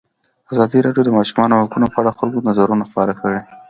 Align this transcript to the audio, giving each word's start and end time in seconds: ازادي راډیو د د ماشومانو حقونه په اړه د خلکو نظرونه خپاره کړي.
ازادي 0.51 0.79
راډیو 0.85 1.05
د 1.05 1.07
د 1.07 1.15
ماشومانو 1.17 1.59
حقونه 1.61 1.87
په 1.89 1.97
اړه 2.01 2.11
د 2.13 2.17
خلکو 2.19 2.45
نظرونه 2.49 2.83
خپاره 2.89 3.13
کړي. 3.21 3.41